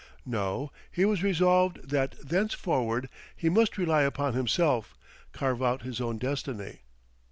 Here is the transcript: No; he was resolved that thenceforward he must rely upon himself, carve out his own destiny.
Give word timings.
No; 0.25 0.71
he 0.91 1.05
was 1.05 1.21
resolved 1.21 1.91
that 1.91 2.15
thenceforward 2.27 3.07
he 3.35 3.49
must 3.49 3.77
rely 3.77 4.01
upon 4.01 4.33
himself, 4.33 4.97
carve 5.31 5.61
out 5.61 5.83
his 5.83 6.01
own 6.01 6.17
destiny. 6.17 6.79